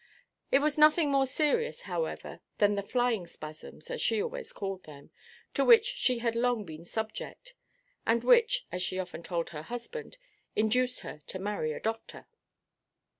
It 0.51 0.61
was 0.63 0.79
nothing 0.79 1.11
more 1.11 1.27
serious, 1.27 1.83
however, 1.83 2.39
than 2.57 2.73
the 2.73 2.81
"flying 2.81 3.27
spasms," 3.27 3.91
as 3.91 4.01
she 4.01 4.19
always 4.19 4.51
called 4.51 4.81
them, 4.85 5.11
to 5.53 5.63
which 5.63 5.85
she 5.85 6.17
had 6.17 6.35
long 6.35 6.63
been 6.65 6.85
subject, 6.85 7.53
and 8.03 8.23
which 8.23 8.65
(as 8.71 8.81
she 8.81 8.97
often 8.97 9.21
told 9.21 9.49
her 9.51 9.61
husband) 9.61 10.17
induced 10.55 11.01
her 11.01 11.21
to 11.27 11.37
marry 11.37 11.71
a 11.71 11.79
doctor. 11.79 12.25